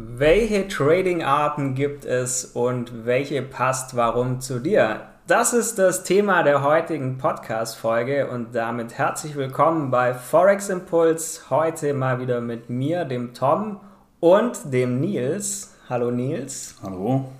Welche 0.00 0.68
Trading-Arten 0.68 1.74
gibt 1.74 2.04
es 2.04 2.44
und 2.44 3.04
welche 3.04 3.42
passt 3.42 3.96
warum 3.96 4.40
zu 4.40 4.60
dir? 4.60 5.00
Das 5.26 5.52
ist 5.52 5.76
das 5.80 6.04
Thema 6.04 6.44
der 6.44 6.62
heutigen 6.62 7.18
Podcast-Folge 7.18 8.28
und 8.28 8.54
damit 8.54 8.96
herzlich 8.96 9.34
willkommen 9.34 9.90
bei 9.90 10.14
Forex 10.14 10.68
Impuls. 10.68 11.50
Heute 11.50 11.94
mal 11.94 12.20
wieder 12.20 12.40
mit 12.40 12.70
mir, 12.70 13.06
dem 13.06 13.34
Tom 13.34 13.80
und 14.20 14.72
dem 14.72 15.00
Nils. 15.00 15.74
Hallo 15.90 16.12
Nils. 16.12 16.76
Hallo. 16.80 17.32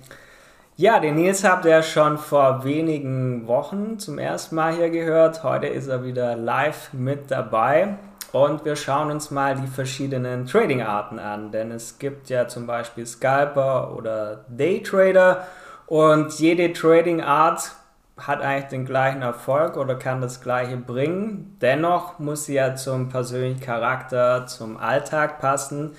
Ja, 0.75 0.99
den 0.99 1.15
Nils 1.15 1.45
habt 1.45 1.63
ihr 1.63 1.81
schon 1.81 2.17
vor 2.17 2.65
wenigen 2.65 3.47
Wochen 3.47 3.99
zum 3.99 4.17
ersten 4.17 4.55
Mal 4.55 4.73
hier 4.73 4.89
gehört. 4.89 5.45
Heute 5.45 5.67
ist 5.67 5.87
er 5.87 6.03
wieder 6.03 6.35
live 6.35 6.91
mit 6.91 7.31
dabei. 7.31 7.95
Und 8.31 8.63
wir 8.63 8.75
schauen 8.75 9.09
uns 9.09 9.31
mal 9.31 9.55
die 9.55 9.67
verschiedenen 9.67 10.45
Trading-Arten 10.45 11.17
an, 11.17 11.51
denn 11.51 11.71
es 11.71 11.97
gibt 11.97 12.29
ja 12.29 12.47
zum 12.47 12.67
Beispiel 12.67 13.05
Scalper 13.05 13.95
oder 13.95 14.45
Daytrader 14.49 15.47
und 15.87 16.33
jede 16.39 16.71
Trading-Art 16.71 17.71
hat 18.17 18.41
eigentlich 18.41 18.69
den 18.69 18.85
gleichen 18.85 19.21
Erfolg 19.21 19.77
oder 19.77 19.95
kann 19.95 20.21
das 20.21 20.41
gleiche 20.41 20.77
bringen. 20.77 21.57
Dennoch 21.61 22.19
muss 22.19 22.45
sie 22.45 22.55
ja 22.55 22.75
zum 22.75 23.09
persönlichen 23.09 23.61
Charakter, 23.61 24.45
zum 24.45 24.77
Alltag 24.77 25.39
passen. 25.39 25.95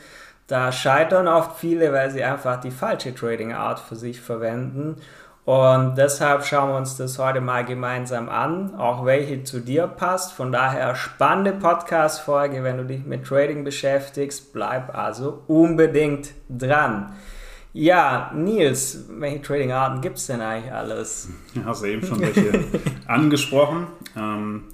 Da 0.47 0.71
scheitern 0.71 1.27
oft 1.29 1.59
viele, 1.59 1.93
weil 1.93 2.10
sie 2.10 2.23
einfach 2.23 2.60
die 2.60 2.71
falsche 2.71 3.15
Trading-Art 3.15 3.80
für 3.80 3.97
sich 3.97 4.21
verwenden. 4.21 4.97
Und 5.47 5.97
deshalb 5.97 6.45
schauen 6.45 6.71
wir 6.71 6.77
uns 6.77 6.97
das 6.97 7.19
heute 7.19 7.41
mal 7.41 7.65
gemeinsam 7.65 8.29
an, 8.29 8.75
auch 8.75 9.05
welche 9.07 9.43
zu 9.43 9.61
dir 9.61 9.87
passt. 9.87 10.33
Von 10.33 10.53
daher 10.53 10.95
spannende 10.95 11.53
Podcast-Folge, 11.53 12.63
wenn 12.63 12.77
du 12.77 12.85
dich 12.85 13.05
mit 13.05 13.25
Trading 13.25 13.65
beschäftigst. 13.65 14.53
Bleib 14.53 14.95
also 14.97 15.43
unbedingt 15.47 16.33
dran. 16.49 17.15
Ja, 17.73 18.33
Nils, 18.35 19.07
welche 19.09 19.41
Trading-Arten 19.43 20.01
gibt 20.01 20.19
es 20.19 20.27
denn 20.27 20.41
eigentlich 20.41 20.73
alles? 20.73 21.29
Ja, 21.54 21.65
hast 21.66 21.82
du 21.82 21.87
eben 21.87 22.04
schon 22.04 22.21
welche 22.21 22.65
angesprochen. 23.07 23.87
Ähm, 24.16 24.65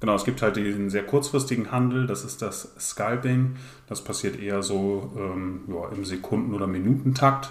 genau, 0.00 0.14
es 0.14 0.24
gibt 0.24 0.40
halt 0.42 0.56
diesen 0.56 0.90
sehr 0.90 1.04
kurzfristigen 1.04 1.72
Handel, 1.72 2.06
das 2.06 2.24
ist 2.24 2.42
das 2.42 2.74
Scalping. 2.78 3.56
Das 3.88 4.04
passiert 4.04 4.38
eher 4.38 4.62
so 4.62 5.12
ähm, 5.16 5.62
ja, 5.66 5.88
im 5.96 6.04
Sekunden- 6.04 6.54
oder 6.54 6.66
Minutentakt. 6.66 7.50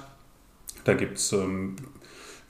Da 0.84 0.94
gibt 0.94 1.18
es 1.18 1.34
ähm, 1.34 1.76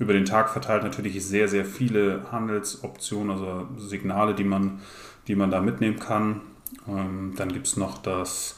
über 0.02 0.14
den 0.14 0.26
Tag 0.26 0.50
verteilt 0.50 0.82
natürlich 0.84 1.24
sehr, 1.24 1.48
sehr 1.48 1.64
viele 1.64 2.24
Handelsoptionen, 2.32 3.32
also 3.32 3.68
Signale, 3.78 4.34
die 4.34 4.44
man, 4.44 4.80
die 5.28 5.36
man 5.36 5.52
da 5.52 5.62
mitnehmen 5.62 6.00
kann. 6.00 6.42
Ähm, 6.88 7.34
dann 7.38 7.54
gibt 7.54 7.68
es 7.68 7.78
noch 7.78 8.00
das 8.00 8.56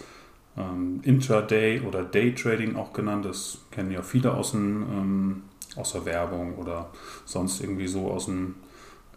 ähm, 0.58 1.02
Intraday 1.04 1.82
oder 1.82 2.04
Daytrading 2.04 2.78
auch 2.78 2.94
genannt. 2.94 3.26
Das 3.26 3.58
kennen 3.72 3.92
ja 3.92 4.02
viele 4.02 4.34
aus, 4.34 4.52
dem, 4.52 4.84
ähm, 4.84 5.44
aus 5.76 5.92
der 5.92 6.06
Werbung 6.06 6.56
oder 6.56 6.90
sonst 7.26 7.60
irgendwie 7.60 7.88
so 7.88 8.10
aus 8.10 8.26
dem. 8.26 8.56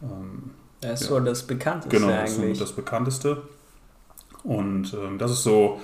Ähm, 0.03 0.51
das 0.81 1.03
ist 1.03 1.09
ja, 1.09 1.17
so 1.19 1.21
das 1.21 1.45
Bekannteste 1.45 1.97
genau, 1.97 2.13
eigentlich. 2.13 2.59
Das 2.59 2.59
ist 2.59 2.61
das 2.61 2.73
Bekannteste. 2.73 3.43
Und 4.43 4.93
ähm, 4.95 5.19
das 5.19 5.31
ist 5.31 5.45
so 5.45 5.81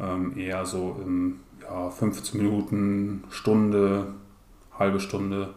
ähm, 0.00 0.36
eher 0.36 0.66
so 0.66 1.00
im 1.04 1.38
ja, 1.62 1.88
15 1.88 2.42
Minuten, 2.42 3.22
Stunde, 3.30 4.08
halbe 4.78 5.00
Stunde 5.00 5.50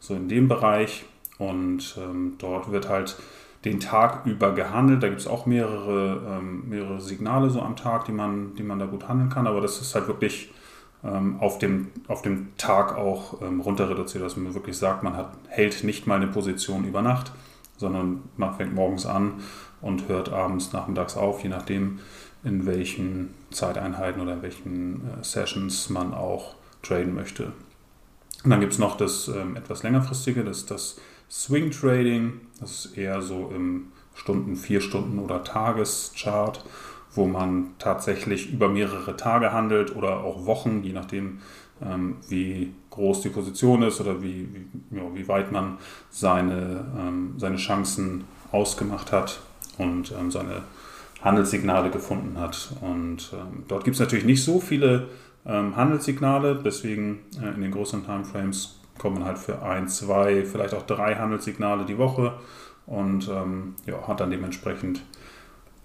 so 0.00 0.14
in 0.14 0.28
dem 0.28 0.48
Bereich. 0.48 1.04
Und 1.38 1.96
ähm, 1.98 2.34
dort 2.38 2.72
wird 2.72 2.88
halt 2.88 3.16
den 3.64 3.80
Tag 3.80 4.26
über 4.26 4.54
gehandelt. 4.54 5.02
Da 5.02 5.08
gibt 5.08 5.20
es 5.20 5.26
auch 5.26 5.46
mehrere, 5.46 6.38
ähm, 6.38 6.68
mehrere 6.68 7.00
Signale 7.00 7.50
so 7.50 7.60
am 7.62 7.76
Tag, 7.76 8.04
die 8.06 8.12
man, 8.12 8.54
die 8.54 8.62
man 8.62 8.78
da 8.78 8.86
gut 8.86 9.08
handeln 9.08 9.30
kann. 9.30 9.46
Aber 9.46 9.60
das 9.60 9.80
ist 9.80 9.94
halt 9.94 10.08
wirklich 10.08 10.50
ähm, 11.04 11.38
auf, 11.40 11.58
dem, 11.58 11.88
auf 12.08 12.22
dem 12.22 12.56
Tag 12.56 12.96
auch 12.96 13.40
ähm, 13.42 13.60
runter 13.60 13.88
reduziert, 13.88 14.24
dass 14.24 14.36
man 14.36 14.54
wirklich 14.54 14.76
sagt, 14.76 15.02
man 15.02 15.16
hat, 15.16 15.32
hält 15.48 15.84
nicht 15.84 16.06
mal 16.06 16.16
eine 16.16 16.26
Position 16.26 16.84
über 16.84 17.02
Nacht, 17.02 17.32
sondern 17.76 18.22
man 18.36 18.54
fängt 18.54 18.74
morgens 18.74 19.06
an 19.06 19.34
und 19.80 20.08
hört 20.08 20.32
abends, 20.32 20.72
nachmittags 20.72 21.16
auf, 21.16 21.42
je 21.42 21.48
nachdem, 21.48 22.00
in 22.42 22.66
welchen 22.66 23.34
Zeiteinheiten 23.50 24.20
oder 24.20 24.34
in 24.34 24.42
welchen 24.42 24.96
äh, 24.96 25.24
Sessions 25.24 25.90
man 25.90 26.14
auch 26.14 26.54
traden 26.82 27.14
möchte. 27.14 27.52
Und 28.44 28.50
dann 28.50 28.60
gibt 28.60 28.72
es 28.72 28.78
noch 28.78 28.96
das 28.96 29.28
ähm, 29.28 29.56
etwas 29.56 29.82
längerfristige, 29.82 30.44
das 30.44 30.58
ist 30.58 30.70
das 30.70 31.00
Swing 31.30 31.70
Trading. 31.70 32.40
Das 32.60 32.86
ist 32.86 32.96
eher 32.96 33.22
so 33.22 33.52
im 33.54 33.88
Stunden, 34.14 34.56
vier 34.56 34.80
Stunden 34.80 35.18
oder 35.18 35.44
Tageschart, 35.44 36.64
wo 37.14 37.26
man 37.26 37.70
tatsächlich 37.78 38.52
über 38.52 38.68
mehrere 38.68 39.16
Tage 39.16 39.52
handelt 39.52 39.94
oder 39.94 40.20
auch 40.24 40.46
Wochen, 40.46 40.82
je 40.82 40.92
nachdem, 40.92 41.40
ähm, 41.82 42.16
wie 42.28 42.72
groß 42.90 43.22
die 43.22 43.28
Position 43.28 43.82
ist 43.82 44.00
oder 44.00 44.22
wie, 44.22 44.48
wie, 44.52 44.96
ja, 44.96 45.02
wie 45.14 45.28
weit 45.28 45.52
man 45.52 45.78
seine, 46.10 46.84
ähm, 46.98 47.34
seine 47.36 47.56
Chancen 47.56 48.24
ausgemacht 48.50 49.12
hat 49.12 49.40
und 49.78 50.12
ähm, 50.18 50.30
seine 50.30 50.62
Handelssignale 51.22 51.90
gefunden 51.90 52.38
hat. 52.38 52.72
Und 52.80 53.32
ähm, 53.32 53.64
dort 53.68 53.84
gibt 53.84 53.94
es 53.94 54.00
natürlich 54.00 54.24
nicht 54.24 54.42
so 54.42 54.60
viele 54.60 55.08
ähm, 55.48 55.76
Handelssignale. 55.76 56.60
Deswegen 56.64 57.20
äh, 57.42 57.54
in 57.54 57.62
den 57.62 57.72
größeren 57.72 58.04
Timeframes 58.04 58.78
kommen 58.98 59.24
halt 59.24 59.38
für 59.38 59.62
ein, 59.62 59.88
zwei, 59.88 60.44
vielleicht 60.44 60.74
auch 60.74 60.82
drei 60.82 61.14
Handelssignale 61.14 61.84
die 61.84 61.98
Woche 61.98 62.34
und 62.86 63.28
ähm, 63.28 63.74
ja, 63.86 64.06
hat 64.06 64.20
dann 64.20 64.30
dementsprechend 64.30 65.02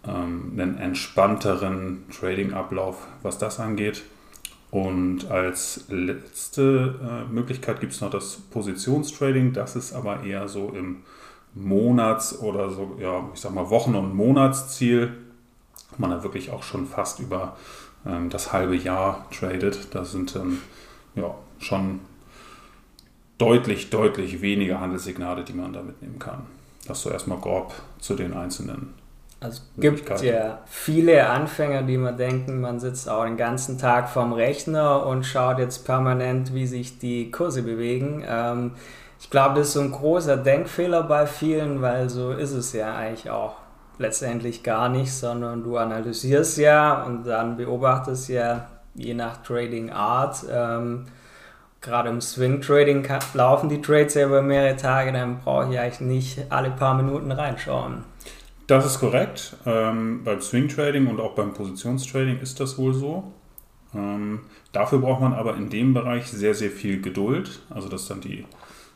ähm, 0.05 0.51
einen 0.53 0.77
entspannteren 0.77 2.05
Trading-Ablauf, 2.09 3.07
was 3.21 3.37
das 3.37 3.59
angeht. 3.59 4.03
Und 4.71 5.29
als 5.29 5.85
letzte 5.89 6.99
äh, 7.29 7.31
Möglichkeit 7.31 7.79
gibt 7.79 7.93
es 7.93 8.01
noch 8.01 8.09
das 8.09 8.37
Positionstrading. 8.49 9.53
Das 9.53 9.75
ist 9.75 9.93
aber 9.93 10.23
eher 10.23 10.47
so 10.47 10.69
im 10.69 11.03
Monats- 11.53 12.39
oder 12.39 12.71
so, 12.71 12.97
ja, 12.99 13.23
ich 13.33 13.39
sag 13.39 13.53
mal 13.53 13.69
Wochen- 13.69 13.93
und 13.93 14.15
Monatsziel. 14.15 15.13
Man 15.99 16.09
da 16.09 16.23
wirklich 16.23 16.51
auch 16.51 16.63
schon 16.63 16.87
fast 16.87 17.19
über 17.19 17.55
ähm, 18.05 18.29
das 18.29 18.53
halbe 18.53 18.75
Jahr 18.75 19.27
tradet. 19.31 19.87
Da 19.91 20.05
sind 20.05 20.35
ähm, 20.35 20.59
ja, 21.15 21.33
schon 21.59 21.99
deutlich, 23.37 23.89
deutlich 23.89 24.41
weniger 24.41 24.79
Handelssignale, 24.79 25.43
die 25.43 25.53
man 25.53 25.73
da 25.73 25.81
mitnehmen 25.81 26.19
kann. 26.19 26.45
Das 26.87 27.01
so 27.01 27.09
erstmal 27.09 27.39
grob 27.39 27.73
zu 27.99 28.15
den 28.15 28.33
einzelnen. 28.33 28.93
Also 29.39 29.61
es 29.75 29.81
gibt 29.81 30.21
ja 30.21 30.59
viele 30.65 31.27
Anfänger, 31.27 31.83
die 31.83 31.97
man 31.97 32.15
denken, 32.15 32.61
man 32.61 32.79
sitzt 32.79 33.09
auch 33.09 33.25
den 33.25 33.35
ganzen 33.35 33.77
Tag 33.77 34.09
vorm 34.09 34.31
Rechner 34.31 35.05
und 35.05 35.25
schaut 35.25 35.59
jetzt 35.59 35.85
permanent, 35.85 36.53
wie 36.53 36.65
sich 36.65 36.97
die 36.97 37.29
Kurse 37.29 37.61
bewegen. 37.61 38.23
Ähm, 38.25 38.71
ich 39.19 39.29
glaube, 39.29 39.55
das 39.55 39.67
ist 39.67 39.73
so 39.73 39.81
ein 39.81 39.91
großer 39.91 40.37
Denkfehler 40.37 41.03
bei 41.03 41.27
vielen, 41.27 41.81
weil 41.81 42.09
so 42.09 42.31
ist 42.31 42.53
es 42.53 42.71
ja 42.71 42.95
eigentlich 42.95 43.29
auch 43.29 43.55
letztendlich 43.97 44.63
gar 44.63 44.89
nicht, 44.89 45.13
sondern 45.13 45.63
du 45.63 45.77
analysierst 45.77 46.57
ja 46.57 47.03
und 47.03 47.25
dann 47.25 47.57
beobachtest 47.57 48.29
ja 48.29 48.67
je 48.95 49.13
nach 49.13 49.43
Trading 49.43 49.91
Art. 49.91 50.45
Ähm, 50.49 51.05
Gerade 51.81 52.09
im 52.09 52.21
Swing 52.21 52.61
Trading 52.61 53.05
laufen 53.33 53.67
die 53.67 53.81
Trades 53.81 54.13
ja 54.13 54.25
über 54.25 54.41
mehrere 54.41 54.77
Tage, 54.77 55.11
dann 55.11 55.39
brauche 55.39 55.73
ich 55.73 55.77
eigentlich 55.77 55.99
nicht 55.99 56.45
alle 56.49 56.71
paar 56.71 56.95
Minuten 56.95 57.29
reinschauen. 57.29 58.05
Das 58.67 58.85
ist 58.85 58.99
korrekt. 58.99 59.57
Ähm, 59.65 60.23
beim 60.23 60.39
Swing 60.39 60.69
Trading 60.69 61.07
und 61.07 61.19
auch 61.19 61.35
beim 61.35 61.53
Positionstrading 61.53 62.39
ist 62.39 62.61
das 62.61 62.77
wohl 62.77 62.93
so. 62.93 63.33
Ähm, 63.93 64.41
dafür 64.71 64.99
braucht 64.99 65.21
man 65.21 65.33
aber 65.33 65.57
in 65.57 65.69
dem 65.69 65.93
Bereich 65.93 66.27
sehr, 66.27 66.55
sehr 66.55 66.71
viel 66.71 67.01
Geduld. 67.01 67.59
Also 67.69 67.89
das 67.89 68.03
ist 68.03 68.09
dann 68.09 68.21
die 68.21 68.45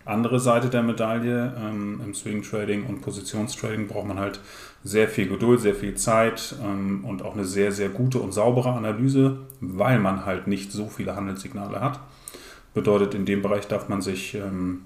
andere 0.08 0.40
Seite 0.40 0.70
der 0.70 0.84
Medaille. 0.84 1.54
Ähm, 1.60 2.02
Im 2.04 2.14
Swing 2.14 2.42
Trading 2.42 2.86
und 2.86 3.02
Positionstrading 3.02 3.88
braucht 3.88 4.08
man 4.08 4.20
halt 4.20 4.40
sehr 4.84 5.08
viel 5.08 5.28
Geduld, 5.28 5.60
sehr 5.60 5.76
viel 5.76 5.96
Zeit 5.96 6.56
ähm, 6.64 7.04
und 7.06 7.24
auch 7.24 7.34
eine 7.34 7.46
sehr, 7.46 7.72
sehr 7.72 7.90
gute 7.90 8.20
und 8.20 8.34
saubere 8.34 8.70
Analyse, 8.70 9.40
weil 9.60 10.00
man 10.00 10.26
halt 10.26 10.48
nicht 10.48 10.72
so 10.72 10.88
viele 10.88 11.16
Handelssignale 11.16 11.82
hat. 11.82 12.00
Bedeutet, 12.74 13.16
in 13.16 13.26
dem 13.26 13.42
Bereich 13.42 13.68
darf 13.68 13.90
man 13.90 14.02
sich 14.02 14.36
ähm, 14.36 14.86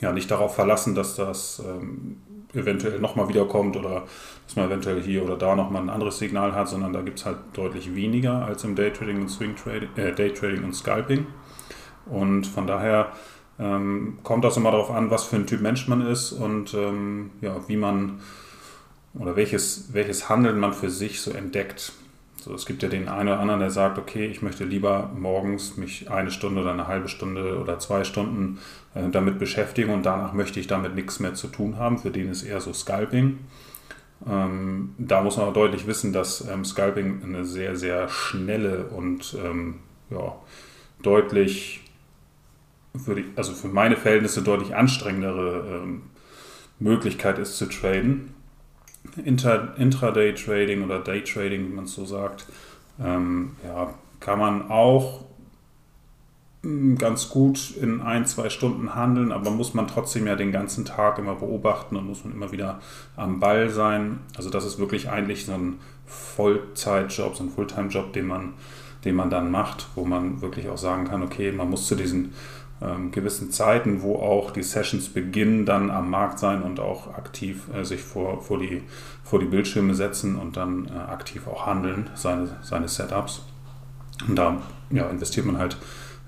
ja 0.00 0.12
nicht 0.12 0.30
darauf 0.30 0.54
verlassen, 0.54 0.94
dass 0.94 1.16
das 1.16 1.62
ähm, 1.64 2.16
eventuell 2.54 3.00
nochmal 3.00 3.28
wiederkommt 3.28 3.76
oder 3.76 4.04
dass 4.46 4.56
man 4.56 4.66
eventuell 4.66 5.02
hier 5.02 5.24
oder 5.24 5.36
da 5.36 5.54
nochmal 5.54 5.82
ein 5.82 5.90
anderes 5.90 6.18
Signal 6.18 6.54
hat, 6.54 6.68
sondern 6.68 6.92
da 6.92 7.02
gibt 7.02 7.18
es 7.18 7.26
halt 7.26 7.38
deutlich 7.52 7.94
weniger 7.94 8.44
als 8.44 8.64
im 8.64 8.74
Daytrading 8.74 9.20
und 9.20 9.28
Swing 9.28 9.56
Trading, 9.56 9.88
äh, 9.96 10.12
Daytrading 10.12 10.64
und 10.64 10.74
Scalping. 10.74 11.26
Und 12.06 12.46
von 12.46 12.66
daher 12.66 13.12
ähm, 13.58 14.18
kommt 14.22 14.44
das 14.44 14.56
immer 14.56 14.70
darauf 14.70 14.90
an, 14.90 15.10
was 15.10 15.24
für 15.24 15.36
ein 15.36 15.46
Typ 15.46 15.60
Mensch 15.60 15.88
man 15.88 16.06
ist 16.06 16.32
und 16.32 16.74
ähm, 16.74 17.30
ja, 17.40 17.56
wie 17.68 17.76
man 17.76 18.20
oder 19.14 19.36
welches, 19.36 19.92
welches 19.92 20.28
Handeln 20.28 20.58
man 20.58 20.72
für 20.72 20.90
sich 20.90 21.20
so 21.20 21.30
entdeckt. 21.30 21.92
So, 22.44 22.52
es 22.52 22.66
gibt 22.66 22.82
ja 22.82 22.88
den 22.88 23.08
einen 23.08 23.28
oder 23.28 23.40
anderen, 23.40 23.60
der 23.60 23.70
sagt, 23.70 23.96
okay, 23.96 24.26
ich 24.26 24.42
möchte 24.42 24.64
lieber 24.64 25.10
morgens 25.16 25.76
mich 25.76 26.10
eine 26.10 26.30
Stunde 26.30 26.60
oder 26.60 26.72
eine 26.72 26.88
halbe 26.88 27.08
Stunde 27.08 27.58
oder 27.58 27.78
zwei 27.78 28.04
Stunden 28.04 28.58
äh, 28.94 29.08
damit 29.08 29.38
beschäftigen 29.38 29.90
und 29.90 30.04
danach 30.04 30.32
möchte 30.34 30.60
ich 30.60 30.66
damit 30.66 30.94
nichts 30.94 31.20
mehr 31.20 31.34
zu 31.34 31.46
tun 31.46 31.78
haben. 31.78 31.98
Für 31.98 32.10
den 32.10 32.28
ist 32.28 32.42
eher 32.42 32.60
so 32.60 32.72
Scalping. 32.72 33.38
Ähm, 34.28 34.94
da 34.98 35.22
muss 35.22 35.36
man 35.36 35.46
aber 35.46 35.54
deutlich 35.54 35.86
wissen, 35.86 36.12
dass 36.12 36.46
ähm, 36.46 36.64
Scalping 36.64 37.22
eine 37.22 37.44
sehr, 37.44 37.76
sehr 37.76 38.08
schnelle 38.08 38.86
und 38.86 39.36
ähm, 39.42 39.76
ja, 40.10 40.34
deutlich, 41.02 41.83
für 43.02 43.14
die, 43.14 43.24
also 43.36 43.52
für 43.52 43.68
meine 43.68 43.96
Verhältnisse 43.96 44.42
deutlich 44.42 44.74
anstrengendere 44.74 45.82
ähm, 45.82 46.02
Möglichkeit 46.78 47.38
ist 47.38 47.56
zu 47.56 47.66
traden. 47.66 48.34
Inter, 49.24 49.76
Intraday-Trading 49.76 50.82
oder 50.82 50.98
Day-Trading, 50.98 51.68
wie 51.68 51.74
man 51.74 51.84
es 51.84 51.94
so 51.94 52.04
sagt, 52.04 52.46
ähm, 53.02 53.56
ja, 53.64 53.94
kann 54.20 54.38
man 54.38 54.70
auch 54.70 55.24
hm, 56.62 56.96
ganz 56.96 57.28
gut 57.28 57.76
in 57.76 58.00
ein, 58.00 58.26
zwei 58.26 58.48
Stunden 58.48 58.94
handeln, 58.94 59.32
aber 59.32 59.50
muss 59.50 59.74
man 59.74 59.86
trotzdem 59.86 60.26
ja 60.26 60.36
den 60.36 60.52
ganzen 60.52 60.84
Tag 60.84 61.18
immer 61.18 61.34
beobachten 61.34 61.96
und 61.96 62.06
muss 62.06 62.24
man 62.24 62.32
immer 62.32 62.52
wieder 62.52 62.80
am 63.16 63.40
Ball 63.40 63.68
sein. 63.68 64.20
Also 64.36 64.50
das 64.50 64.64
ist 64.64 64.78
wirklich 64.78 65.10
eigentlich 65.10 65.44
so 65.46 65.52
ein 65.52 65.80
Vollzeitjob, 66.06 67.36
so 67.36 67.44
ein 67.44 67.50
Fulltime-Job, 67.50 68.12
den 68.14 68.26
man, 68.26 68.54
den 69.04 69.14
man 69.14 69.30
dann 69.30 69.50
macht, 69.50 69.88
wo 69.94 70.04
man 70.04 70.40
wirklich 70.40 70.68
auch 70.68 70.78
sagen 70.78 71.04
kann, 71.06 71.22
okay, 71.22 71.52
man 71.52 71.68
muss 71.68 71.86
zu 71.86 71.94
diesen 71.94 72.32
ähm, 72.82 73.10
gewissen 73.12 73.50
Zeiten, 73.50 74.02
wo 74.02 74.16
auch 74.16 74.50
die 74.50 74.62
Sessions 74.62 75.08
beginnen, 75.08 75.64
dann 75.64 75.90
am 75.90 76.10
Markt 76.10 76.38
sein 76.38 76.62
und 76.62 76.80
auch 76.80 77.14
aktiv 77.14 77.68
äh, 77.74 77.84
sich 77.84 78.02
vor, 78.02 78.42
vor, 78.42 78.58
die, 78.58 78.82
vor 79.22 79.38
die 79.38 79.46
Bildschirme 79.46 79.94
setzen 79.94 80.36
und 80.36 80.56
dann 80.56 80.86
äh, 80.86 80.92
aktiv 80.92 81.46
auch 81.46 81.66
handeln, 81.66 82.10
seine, 82.14 82.56
seine 82.62 82.88
Setups. 82.88 83.42
Und 84.28 84.36
da 84.36 84.62
ja, 84.90 85.08
investiert 85.08 85.46
man 85.46 85.58
halt 85.58 85.76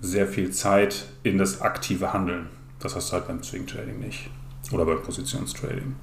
sehr 0.01 0.27
viel 0.27 0.51
Zeit 0.51 1.07
in 1.23 1.39
das 1.39 1.61
aktive 1.61 2.13
Handeln. 2.13 2.49
Das 2.79 2.95
hast 2.95 3.11
du 3.11 3.15
halt 3.15 3.29
beim 3.29 3.43
Swing 3.43 3.67
Trading 3.67 3.99
nicht. 3.99 4.31
Oder 4.73 4.85
beim 4.85 5.03
Positionstrading. 5.03 5.95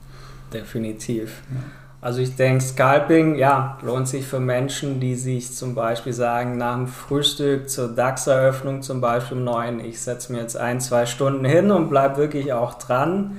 Definitiv. 0.51 1.43
Ja. 1.51 1.82
Also 2.03 2.19
ich 2.19 2.35
denke, 2.35 2.61
Scalping, 2.61 3.35
ja, 3.35 3.77
lohnt 3.81 4.09
sich 4.09 4.27
für 4.27 4.41
Menschen, 4.41 4.99
die 4.99 5.15
sich 5.15 5.53
zum 5.53 5.73
Beispiel 5.73 6.11
sagen, 6.11 6.57
nach 6.57 6.75
dem 6.75 6.87
Frühstück 6.87 7.69
zur 7.69 7.87
DAX-Eröffnung 7.87 8.81
zum 8.81 8.99
Beispiel 8.99 9.37
um 9.37 9.45
9, 9.45 9.79
ich 9.79 10.01
setze 10.01 10.33
mir 10.33 10.39
jetzt 10.39 10.57
ein, 10.57 10.81
zwei 10.81 11.05
Stunden 11.05 11.45
hin 11.45 11.71
und 11.71 11.89
bleibe 11.89 12.17
wirklich 12.17 12.51
auch 12.51 12.73
dran. 12.73 13.37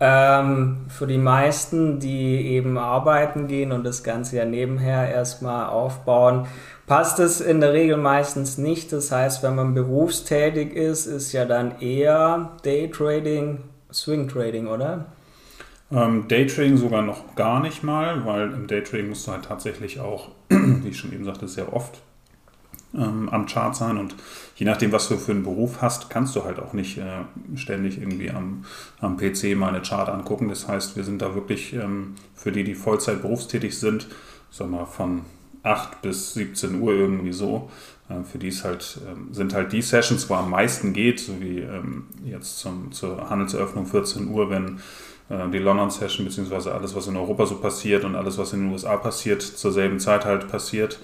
Ähm, 0.00 0.86
für 0.88 1.06
die 1.06 1.18
meisten, 1.18 2.00
die 2.00 2.40
eben 2.48 2.78
arbeiten 2.78 3.48
gehen 3.48 3.70
und 3.70 3.84
das 3.84 4.02
Ganze 4.02 4.38
ja 4.38 4.46
nebenher 4.46 5.10
erstmal 5.10 5.66
aufbauen, 5.66 6.46
passt 6.86 7.18
es 7.18 7.42
in 7.42 7.60
der 7.60 7.74
Regel 7.74 7.98
meistens 7.98 8.56
nicht. 8.56 8.94
Das 8.94 9.12
heißt, 9.12 9.42
wenn 9.42 9.56
man 9.56 9.74
berufstätig 9.74 10.74
ist, 10.74 11.04
ist 11.04 11.32
ja 11.32 11.44
dann 11.44 11.82
eher 11.82 12.52
Daytrading, 12.62 13.58
Swing 13.92 14.26
Trading, 14.26 14.68
oder? 14.68 15.04
Ähm, 15.90 16.26
Daytrading 16.26 16.76
sogar 16.76 17.02
noch 17.02 17.36
gar 17.36 17.60
nicht 17.60 17.82
mal, 17.82 18.26
weil 18.26 18.52
im 18.52 18.66
Daytrading 18.66 19.08
musst 19.08 19.26
du 19.26 19.32
halt 19.32 19.44
tatsächlich 19.44 20.00
auch, 20.00 20.30
wie 20.48 20.88
ich 20.88 20.98
schon 20.98 21.12
eben 21.12 21.24
sagte, 21.24 21.46
sehr 21.46 21.72
oft 21.72 22.00
ähm, 22.94 23.28
am 23.28 23.46
Chart 23.46 23.74
sein 23.76 23.96
und 23.98 24.14
je 24.56 24.66
nachdem, 24.66 24.90
was 24.90 25.08
du 25.08 25.16
für 25.16 25.32
einen 25.32 25.42
Beruf 25.42 25.82
hast, 25.82 26.10
kannst 26.10 26.34
du 26.34 26.44
halt 26.44 26.58
auch 26.58 26.72
nicht 26.72 26.98
äh, 26.98 27.24
ständig 27.54 27.98
irgendwie 28.00 28.30
am, 28.30 28.64
am 29.00 29.16
PC 29.16 29.56
mal 29.56 29.68
eine 29.68 29.82
Chart 29.82 30.08
angucken. 30.08 30.48
Das 30.48 30.66
heißt, 30.66 30.96
wir 30.96 31.04
sind 31.04 31.22
da 31.22 31.34
wirklich 31.34 31.72
ähm, 31.74 32.14
für 32.34 32.52
die, 32.52 32.64
die 32.64 32.74
Vollzeit 32.74 33.22
berufstätig 33.22 33.78
sind, 33.78 34.08
sag 34.50 34.70
mal 34.70 34.86
von 34.86 35.22
8 35.62 36.02
bis 36.02 36.34
17 36.34 36.80
Uhr 36.80 36.92
irgendwie 36.92 37.32
so. 37.32 37.70
Äh, 38.08 38.22
für 38.22 38.38
die 38.38 38.50
halt, 38.50 39.00
äh, 39.04 39.34
sind 39.34 39.54
halt 39.54 39.72
die 39.72 39.82
Sessions, 39.82 40.30
wo 40.30 40.34
am 40.34 40.50
meisten 40.50 40.92
geht, 40.92 41.20
so 41.20 41.40
wie 41.40 41.58
ähm, 41.58 42.06
jetzt 42.24 42.58
zum, 42.58 42.92
zur 42.92 43.28
Handelseröffnung 43.28 43.86
14 43.86 44.28
Uhr, 44.28 44.48
wenn 44.50 44.80
die 45.28 45.58
London 45.58 45.90
Session, 45.90 46.24
beziehungsweise 46.24 46.72
alles, 46.72 46.94
was 46.94 47.08
in 47.08 47.16
Europa 47.16 47.46
so 47.46 47.56
passiert 47.56 48.04
und 48.04 48.14
alles, 48.14 48.38
was 48.38 48.52
in 48.52 48.60
den 48.60 48.72
USA 48.72 48.96
passiert, 48.96 49.42
zur 49.42 49.72
selben 49.72 49.98
Zeit 49.98 50.24
halt 50.24 50.48
passiert, 50.48 51.00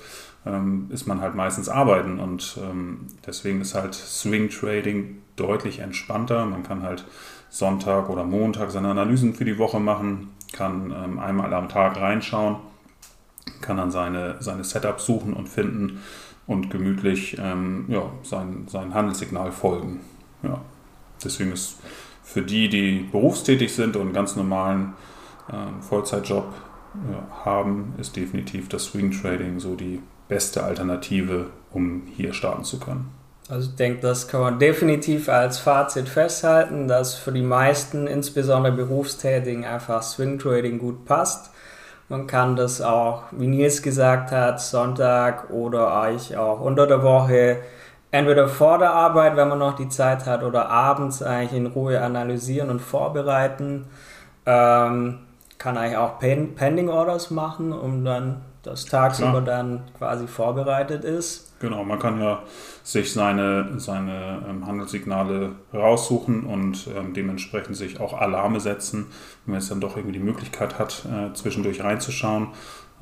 ähm, 0.46 0.86
ist 0.90 1.06
man 1.06 1.20
halt 1.20 1.34
meistens 1.34 1.68
arbeiten. 1.68 2.20
Und 2.20 2.58
ähm, 2.62 3.06
deswegen 3.26 3.60
ist 3.60 3.74
halt 3.74 3.94
Swing 3.94 4.48
Trading 4.48 5.18
deutlich 5.36 5.80
entspannter. 5.80 6.46
Man 6.46 6.62
kann 6.62 6.82
halt 6.82 7.04
Sonntag 7.50 8.08
oder 8.08 8.24
Montag 8.24 8.70
seine 8.70 8.90
Analysen 8.90 9.34
für 9.34 9.44
die 9.44 9.58
Woche 9.58 9.80
machen, 9.80 10.30
kann 10.52 10.94
ähm, 10.96 11.18
einmal 11.18 11.52
am 11.52 11.68
Tag 11.68 11.96
reinschauen, 12.00 12.56
kann 13.60 13.76
dann 13.76 13.90
seine, 13.90 14.36
seine 14.40 14.62
Setups 14.62 15.04
suchen 15.04 15.32
und 15.32 15.48
finden 15.48 16.00
und 16.46 16.70
gemütlich 16.70 17.34
ja, 17.38 18.10
sein, 18.24 18.66
sein 18.66 18.94
Handelssignal 18.94 19.52
folgen. 19.52 20.00
Ja. 20.42 20.60
Deswegen 21.22 21.52
ist 21.52 21.78
für 22.32 22.42
die, 22.42 22.68
die 22.68 23.08
berufstätig 23.12 23.74
sind 23.74 23.96
und 23.96 24.02
einen 24.02 24.12
ganz 24.12 24.36
normalen 24.36 24.94
äh, 25.48 25.82
Vollzeitjob 25.82 26.46
ja, 27.10 27.44
haben, 27.44 27.94
ist 27.98 28.16
definitiv 28.16 28.68
das 28.68 28.84
Swing 28.84 29.10
Trading 29.10 29.60
so 29.60 29.74
die 29.74 30.00
beste 30.28 30.64
Alternative, 30.64 31.46
um 31.72 32.02
hier 32.16 32.32
starten 32.32 32.64
zu 32.64 32.80
können. 32.80 33.10
Also 33.48 33.70
ich 33.70 33.76
denke, 33.76 34.00
das 34.00 34.28
kann 34.28 34.40
man 34.40 34.58
definitiv 34.58 35.28
als 35.28 35.58
Fazit 35.58 36.08
festhalten, 36.08 36.88
dass 36.88 37.14
für 37.14 37.32
die 37.32 37.42
meisten, 37.42 38.06
insbesondere 38.06 38.72
Berufstätigen, 38.72 39.64
einfach 39.64 40.02
Swing 40.02 40.38
Trading 40.38 40.78
gut 40.78 41.04
passt. 41.04 41.50
Man 42.08 42.26
kann 42.26 42.56
das 42.56 42.80
auch, 42.80 43.24
wie 43.32 43.46
Nils 43.46 43.82
gesagt 43.82 44.30
hat, 44.32 44.60
Sonntag 44.60 45.50
oder 45.50 45.94
eigentlich 46.00 46.36
auch 46.36 46.60
unter 46.60 46.86
der 46.86 47.02
Woche 47.02 47.58
entweder 48.12 48.46
vor 48.46 48.78
der 48.78 48.92
Arbeit, 48.92 49.36
wenn 49.36 49.48
man 49.48 49.58
noch 49.58 49.74
die 49.74 49.88
Zeit 49.88 50.26
hat, 50.26 50.44
oder 50.44 50.68
abends 50.70 51.22
eigentlich 51.22 51.58
in 51.58 51.66
Ruhe 51.66 52.00
analysieren 52.00 52.70
und 52.70 52.80
vorbereiten. 52.80 53.86
Ähm, 54.46 55.18
kann 55.58 55.76
eigentlich 55.76 55.96
auch 55.96 56.18
Pending 56.18 56.88
Orders 56.88 57.30
machen, 57.30 57.72
um 57.72 58.04
dann 58.04 58.42
das 58.62 58.84
tagsüber 58.84 59.42
Klar. 59.42 59.42
dann 59.42 59.82
quasi 59.96 60.26
vorbereitet 60.26 61.04
ist. 61.04 61.58
Genau, 61.60 61.84
man 61.84 62.00
kann 62.00 62.20
ja 62.20 62.42
sich 62.82 63.12
seine, 63.12 63.78
seine 63.78 64.42
ähm, 64.48 64.66
Handelssignale 64.66 65.52
raussuchen 65.72 66.44
und 66.44 66.88
ähm, 66.96 67.14
dementsprechend 67.14 67.76
sich 67.76 68.00
auch 68.00 68.20
Alarme 68.20 68.58
setzen, 68.58 69.06
wenn 69.44 69.52
man 69.52 69.60
jetzt 69.60 69.70
dann 69.70 69.80
doch 69.80 69.96
irgendwie 69.96 70.18
die 70.18 70.24
Möglichkeit 70.24 70.80
hat, 70.80 71.04
äh, 71.06 71.32
zwischendurch 71.34 71.82
reinzuschauen 71.82 72.48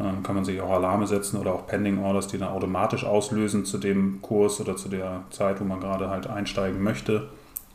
ähm, 0.00 0.23
kann 0.23 0.35
man 0.35 0.44
sich 0.44 0.61
auch 0.61 0.70
Alarme 0.70 1.06
setzen 1.06 1.38
oder 1.38 1.52
auch 1.52 1.67
Pending 1.67 2.02
Orders, 2.02 2.26
die 2.26 2.38
dann 2.38 2.49
automatisch 2.49 3.05
auslösen 3.05 3.64
zu 3.64 3.79
dem 3.79 4.23
Kurs 4.23 4.61
oder 4.61 4.76
zu 4.76 4.88
der 4.88 5.23
Zeit, 5.31 5.61
wo 5.61 5.64
man 5.64 5.81
gerade 5.81 6.08
halt 6.08 6.26
einsteigen 6.26 6.82
möchte. 6.82 7.29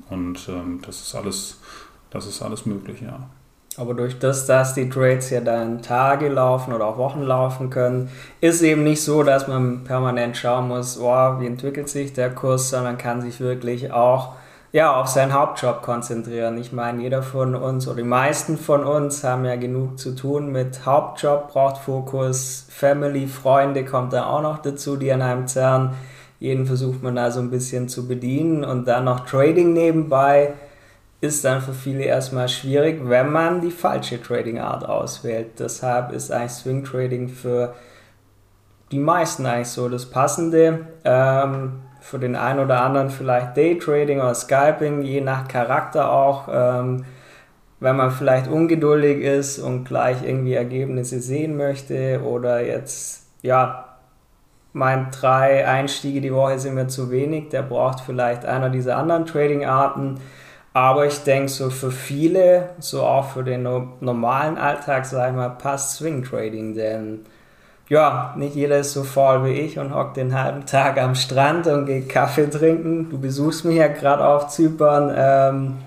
Und 0.09 0.49
ähm, 0.49 0.79
das 0.85 1.01
ist 1.01 1.15
alles, 1.15 1.59
das 2.09 2.25
ist 2.25 2.41
alles 2.41 2.65
möglich, 2.65 3.01
ja. 3.01 3.19
Aber 3.77 3.93
durch 3.93 4.17
das, 4.19 4.45
dass 4.45 4.73
die 4.73 4.89
Trades 4.89 5.29
ja 5.29 5.41
dann 5.41 5.81
Tage 5.81 6.29
laufen 6.29 6.73
oder 6.73 6.85
auch 6.85 6.97
Wochen 6.97 7.21
laufen 7.21 7.69
können, 7.69 8.09
ist 8.39 8.61
eben 8.61 8.83
nicht 8.83 9.03
so, 9.03 9.21
dass 9.21 9.47
man 9.47 9.83
permanent 9.83 10.37
schauen 10.37 10.69
muss, 10.69 10.97
oh, 10.97 11.39
wie 11.39 11.45
entwickelt 11.45 11.89
sich 11.89 12.13
der 12.13 12.33
Kurs, 12.33 12.69
sondern 12.69 12.97
kann 12.97 13.21
sich 13.21 13.41
wirklich 13.41 13.91
auch 13.91 14.33
ja, 14.75 14.93
auf 14.93 15.07
seinen 15.07 15.31
Hauptjob 15.31 15.81
konzentrieren. 15.81 16.57
Ich 16.57 16.73
meine, 16.73 17.01
jeder 17.01 17.23
von 17.23 17.55
uns 17.55 17.87
oder 17.87 17.95
die 17.95 18.03
meisten 18.03 18.57
von 18.57 18.83
uns 18.83 19.23
haben 19.23 19.45
ja 19.45 19.55
genug 19.55 19.97
zu 19.97 20.13
tun 20.13 20.51
mit 20.51 20.85
Hauptjob, 20.85 21.53
braucht 21.53 21.77
Fokus, 21.77 22.67
Family, 22.69 23.25
Freunde 23.25 23.85
kommt 23.85 24.11
da 24.11 24.25
auch 24.25 24.41
noch 24.41 24.57
dazu, 24.57 24.97
die 24.97 25.13
an 25.13 25.21
einem 25.21 25.47
zerren. 25.47 25.91
Jeden 26.41 26.65
versucht 26.65 27.01
man 27.01 27.15
da 27.15 27.31
so 27.31 27.39
ein 27.39 27.51
bisschen 27.51 27.87
zu 27.87 28.05
bedienen 28.05 28.65
und 28.65 28.85
dann 28.85 29.05
noch 29.05 29.25
Trading 29.25 29.71
nebenbei 29.71 30.55
ist 31.21 31.45
dann 31.45 31.61
für 31.61 31.73
viele 31.73 32.03
erstmal 32.03 32.49
schwierig, 32.49 32.99
wenn 33.05 33.31
man 33.31 33.61
die 33.61 33.71
falsche 33.71 34.21
Trading 34.21 34.59
Art 34.59 34.83
auswählt. 34.83 35.57
Deshalb 35.57 36.11
ist 36.11 36.33
eigentlich 36.33 36.51
Swing 36.51 36.83
Trading 36.83 37.29
für 37.29 37.73
die 38.91 38.99
meisten 38.99 39.45
eigentlich 39.45 39.69
so 39.69 39.87
das 39.87 40.05
Passende. 40.05 40.85
Ähm, 41.05 41.84
für 42.05 42.19
den 42.19 42.35
einen 42.35 42.59
oder 42.59 42.81
anderen 42.81 43.09
vielleicht 43.09 43.57
Daytrading 43.57 44.19
oder 44.19 44.35
Scalping, 44.35 45.01
je 45.01 45.21
nach 45.21 45.47
Charakter 45.47 46.11
auch. 46.11 46.47
Ähm, 46.51 47.03
wenn 47.79 47.95
man 47.95 48.11
vielleicht 48.11 48.47
ungeduldig 48.47 49.23
ist 49.23 49.57
und 49.57 49.85
gleich 49.85 50.17
irgendwie 50.23 50.53
Ergebnisse 50.53 51.19
sehen 51.19 51.57
möchte 51.57 52.21
oder 52.23 52.63
jetzt, 52.63 53.25
ja, 53.41 53.97
mein 54.71 55.09
drei 55.09 55.67
Einstiege 55.67 56.21
die 56.21 56.31
Woche 56.31 56.59
sind 56.59 56.75
mir 56.75 56.87
zu 56.87 57.09
wenig, 57.09 57.49
der 57.49 57.63
braucht 57.63 58.01
vielleicht 58.01 58.45
einer 58.45 58.69
dieser 58.69 58.97
anderen 58.97 59.25
Trading-Arten. 59.25 60.19
Aber 60.73 61.07
ich 61.07 61.23
denke, 61.23 61.49
so 61.49 61.71
für 61.71 61.91
viele, 61.91 62.69
so 62.77 63.01
auch 63.01 63.29
für 63.29 63.43
den 63.43 63.63
normalen 63.63 64.59
Alltag, 64.59 65.05
sag 65.05 65.29
ich 65.29 65.35
mal, 65.35 65.49
passt 65.49 65.95
Swing 65.95 66.23
Trading, 66.23 66.75
denn 66.75 67.21
ja, 67.87 68.33
nicht 68.37 68.55
jeder 68.55 68.79
ist 68.79 68.93
so 68.93 69.03
faul 69.03 69.45
wie 69.45 69.53
ich 69.53 69.77
und 69.77 69.93
hockt 69.93 70.17
den 70.17 70.33
halben 70.33 70.65
Tag 70.65 70.97
am 70.97 71.13
Strand 71.13 71.67
und 71.67 71.85
geht 71.85 72.09
Kaffee 72.09 72.49
trinken. 72.49 73.09
Du 73.09 73.19
besuchst 73.19 73.65
mich 73.65 73.77
ja 73.77 73.87
gerade 73.87 74.25
auf 74.25 74.47
Zypern. 74.47 75.13
Ähm, 75.15 75.77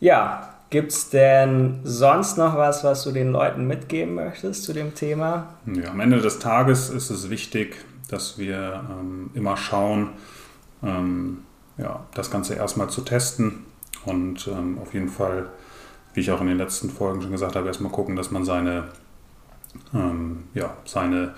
ja, 0.00 0.48
gibt 0.70 0.90
es 0.90 1.10
denn 1.10 1.80
sonst 1.84 2.36
noch 2.36 2.56
was, 2.56 2.82
was 2.82 3.04
du 3.04 3.12
den 3.12 3.30
Leuten 3.30 3.66
mitgeben 3.66 4.14
möchtest 4.14 4.64
zu 4.64 4.72
dem 4.72 4.94
Thema? 4.94 5.54
Ja, 5.66 5.90
am 5.90 6.00
Ende 6.00 6.20
des 6.20 6.40
Tages 6.40 6.90
ist 6.90 7.10
es 7.10 7.30
wichtig, 7.30 7.76
dass 8.08 8.38
wir 8.38 8.82
ähm, 8.90 9.30
immer 9.34 9.56
schauen, 9.56 10.10
ähm, 10.82 11.44
ja, 11.78 12.00
das 12.14 12.30
Ganze 12.30 12.54
erstmal 12.54 12.90
zu 12.90 13.02
testen 13.02 13.66
und 14.04 14.48
ähm, 14.48 14.78
auf 14.82 14.94
jeden 14.94 15.08
Fall, 15.08 15.46
wie 16.14 16.20
ich 16.20 16.30
auch 16.32 16.40
in 16.40 16.48
den 16.48 16.58
letzten 16.58 16.90
Folgen 16.90 17.22
schon 17.22 17.30
gesagt 17.30 17.54
habe, 17.54 17.68
erstmal 17.68 17.92
gucken, 17.92 18.16
dass 18.16 18.32
man 18.32 18.44
seine 18.44 18.88
ähm, 19.94 20.44
ja, 20.54 20.76
seine 20.84 21.34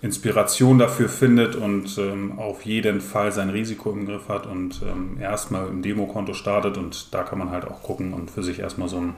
Inspiration 0.00 0.78
dafür 0.78 1.08
findet 1.08 1.56
und 1.56 1.98
ähm, 1.98 2.38
auf 2.38 2.64
jeden 2.64 3.00
Fall 3.00 3.32
sein 3.32 3.50
Risiko 3.50 3.90
im 3.90 4.06
Griff 4.06 4.28
hat 4.28 4.46
und 4.46 4.80
ähm, 4.82 5.18
erstmal 5.20 5.66
im 5.66 5.82
Demokonto 5.82 6.34
startet 6.34 6.78
und 6.78 7.12
da 7.12 7.24
kann 7.24 7.38
man 7.38 7.50
halt 7.50 7.64
auch 7.64 7.82
gucken 7.82 8.12
und 8.12 8.30
für 8.30 8.44
sich 8.44 8.60
erstmal 8.60 8.88
so, 8.88 8.98
ein, 8.98 9.16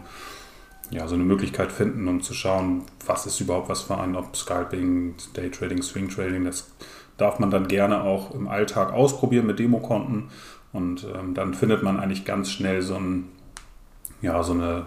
ja, 0.91 1.07
so 1.07 1.17
eine 1.17 1.25
Möglichkeit 1.25 1.71
finden, 1.71 2.09
um 2.09 2.23
zu 2.23 2.33
schauen, 2.33 2.85
was 3.05 3.27
ist 3.27 3.41
überhaupt 3.41 3.69
was 3.69 3.83
für 3.83 3.99
ein, 3.99 4.17
ob 4.17 4.35
Scalping, 4.35 5.17
Daytrading, 5.35 5.83
Swing 5.83 6.09
Trading, 6.09 6.45
das 6.45 6.71
darf 7.19 7.39
man 7.39 7.51
dann 7.51 7.69
gerne 7.69 8.03
auch 8.03 8.35
im 8.35 8.49
Alltag 8.49 8.95
ausprobieren 8.95 9.47
mit 9.47 9.59
Demokonten 9.59 10.31
und 10.73 11.07
ähm, 11.15 11.35
dann 11.35 11.53
findet 11.53 11.83
man 11.83 12.01
eigentlich 12.01 12.25
ganz 12.25 12.51
schnell 12.51 12.81
so, 12.81 12.95
ein, 12.95 13.29
ja, 14.23 14.43
so 14.43 14.55
eine 14.55 14.87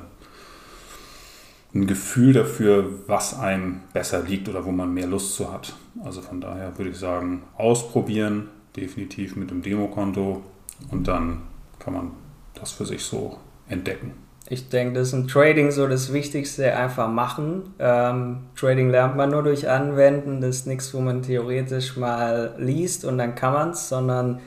ein 1.74 1.88
Gefühl 1.88 2.34
dafür, 2.34 2.86
was 3.08 3.40
einem 3.40 3.82
besser 3.94 4.22
liegt 4.22 4.48
oder 4.48 4.66
wo 4.66 4.72
man 4.72 4.94
mehr 4.94 5.08
Lust 5.08 5.36
zu 5.36 5.52
hat. 5.52 5.74
Also 6.04 6.22
von 6.22 6.40
daher 6.40 6.78
würde 6.78 6.92
ich 6.92 6.98
sagen, 6.98 7.44
ausprobieren, 7.58 8.50
definitiv 8.76 9.36
mit 9.36 9.52
dem 9.52 9.62
Demokonto 9.62 10.44
und 10.92 11.08
dann 11.08 11.42
kann 11.80 11.94
man 11.94 12.12
das 12.54 12.72
für 12.72 12.86
sich 12.86 13.04
so 13.04 13.38
entdecken. 13.68 14.14
Ich 14.50 14.70
denke, 14.70 15.00
das 15.00 15.08
ist 15.08 15.14
im 15.14 15.28
Trading 15.28 15.72
so 15.72 15.88
das 15.88 16.12
Wichtigste, 16.12 16.76
einfach 16.76 17.08
machen. 17.08 17.74
Ähm, 17.80 18.40
Trading 18.56 18.90
lernt 18.90 19.16
man 19.16 19.32
nur 19.32 19.42
durch 19.42 19.70
Anwenden, 19.70 20.42
das 20.42 20.58
ist 20.58 20.68
nichts, 20.68 20.94
wo 20.94 21.00
man 21.00 21.22
theoretisch 21.22 21.96
mal 21.96 22.54
liest 22.58 23.06
und 23.06 23.18
dann 23.18 23.36
kann 23.36 23.54
man 23.54 23.70
es, 23.70 23.88
sondern 23.88 24.42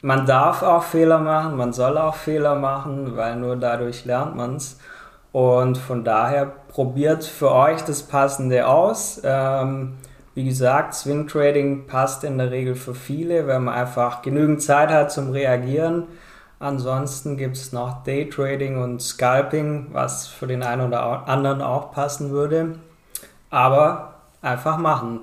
man 0.00 0.26
darf 0.26 0.62
auch 0.62 0.84
Fehler 0.84 1.18
machen, 1.18 1.56
man 1.56 1.72
soll 1.72 1.98
auch 1.98 2.14
Fehler 2.14 2.54
machen, 2.54 3.16
weil 3.16 3.36
nur 3.36 3.56
dadurch 3.56 4.04
lernt 4.04 4.36
man 4.36 4.56
es. 4.56 4.78
Und 5.32 5.78
von 5.78 6.04
daher 6.04 6.52
probiert 6.72 7.24
für 7.24 7.52
euch 7.52 7.82
das 7.82 8.02
Passende 8.02 8.66
aus. 8.66 9.20
Ähm, 9.24 9.94
wie 10.34 10.44
gesagt, 10.44 10.94
Swing 10.94 11.26
Trading 11.26 11.86
passt 11.86 12.24
in 12.24 12.38
der 12.38 12.50
Regel 12.50 12.74
für 12.74 12.94
viele, 12.94 13.46
wenn 13.46 13.64
man 13.64 13.74
einfach 13.74 14.22
genügend 14.22 14.62
Zeit 14.62 14.88
hat 14.90 15.12
zum 15.12 15.30
Reagieren. 15.30 16.04
Ansonsten 16.58 17.36
gibt 17.36 17.56
es 17.56 17.72
noch 17.72 18.02
Day 18.04 18.30
Trading 18.30 18.80
und 18.82 19.02
Scalping, 19.02 19.88
was 19.92 20.28
für 20.28 20.46
den 20.46 20.62
einen 20.62 20.86
oder 20.86 21.28
anderen 21.28 21.60
auch 21.60 21.92
passen 21.92 22.30
würde. 22.30 22.76
Aber 23.50 24.14
einfach 24.40 24.78
machen. 24.78 25.20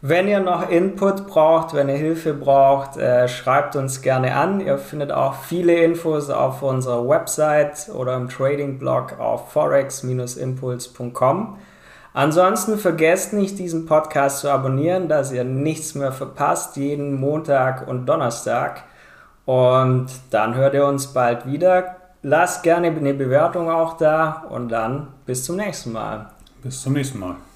Wenn 0.00 0.28
ihr 0.28 0.38
noch 0.38 0.70
Input 0.70 1.26
braucht, 1.26 1.74
wenn 1.74 1.88
ihr 1.88 1.96
Hilfe 1.96 2.32
braucht, 2.32 2.96
äh, 2.96 3.26
schreibt 3.26 3.74
uns 3.74 4.00
gerne 4.00 4.36
an. 4.36 4.60
Ihr 4.60 4.78
findet 4.78 5.10
auch 5.10 5.34
viele 5.34 5.74
Infos 5.74 6.30
auf 6.30 6.62
unserer 6.62 7.08
Website 7.08 7.88
oder 7.92 8.14
im 8.14 8.28
Trading-Blog 8.28 9.18
auf 9.18 9.50
forex-impuls.com. 9.50 11.58
Ansonsten 12.14 12.78
vergesst 12.78 13.32
nicht, 13.32 13.58
diesen 13.58 13.86
Podcast 13.86 14.38
zu 14.40 14.50
abonnieren, 14.50 15.08
dass 15.08 15.32
ihr 15.32 15.42
nichts 15.42 15.96
mehr 15.96 16.12
verpasst, 16.12 16.76
jeden 16.76 17.18
Montag 17.18 17.88
und 17.88 18.06
Donnerstag. 18.06 18.84
Und 19.46 20.06
dann 20.30 20.54
hört 20.54 20.74
ihr 20.74 20.86
uns 20.86 21.08
bald 21.08 21.44
wieder. 21.46 21.96
Lasst 22.22 22.62
gerne 22.62 22.88
eine 22.88 23.14
Bewertung 23.14 23.68
auch 23.70 23.96
da 23.96 24.44
und 24.48 24.68
dann 24.68 25.08
bis 25.26 25.44
zum 25.44 25.56
nächsten 25.56 25.92
Mal. 25.92 26.28
Bis 26.62 26.82
zum 26.82 26.92
nächsten 26.92 27.18
Mal. 27.18 27.47